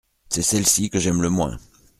[0.29, 1.59] C’est celle-ci que j’aime le moins.